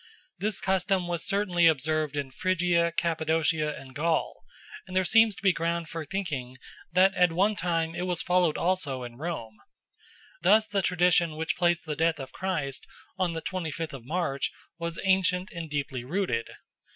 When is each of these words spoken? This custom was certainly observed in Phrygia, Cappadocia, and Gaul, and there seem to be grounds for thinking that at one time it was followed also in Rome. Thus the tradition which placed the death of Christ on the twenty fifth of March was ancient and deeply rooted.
This 0.39 0.61
custom 0.61 1.07
was 1.07 1.23
certainly 1.27 1.67
observed 1.67 2.17
in 2.17 2.31
Phrygia, 2.31 2.91
Cappadocia, 2.91 3.75
and 3.79 3.93
Gaul, 3.93 4.43
and 4.87 4.95
there 4.95 5.05
seem 5.05 5.29
to 5.29 5.41
be 5.43 5.53
grounds 5.53 5.91
for 5.91 6.03
thinking 6.05 6.57
that 6.91 7.13
at 7.13 7.31
one 7.31 7.55
time 7.55 7.93
it 7.93 8.07
was 8.07 8.23
followed 8.23 8.57
also 8.57 9.03
in 9.03 9.17
Rome. 9.17 9.59
Thus 10.41 10.65
the 10.65 10.81
tradition 10.81 11.35
which 11.35 11.55
placed 11.55 11.85
the 11.85 11.95
death 11.95 12.19
of 12.19 12.31
Christ 12.33 12.87
on 13.19 13.33
the 13.33 13.41
twenty 13.41 13.69
fifth 13.69 13.93
of 13.93 14.03
March 14.03 14.51
was 14.79 14.99
ancient 15.03 15.51
and 15.51 15.69
deeply 15.69 16.03
rooted. 16.03 16.47